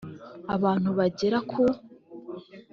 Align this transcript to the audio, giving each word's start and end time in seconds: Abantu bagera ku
Abantu 0.55 0.89
bagera 0.97 1.37
ku 1.49 1.63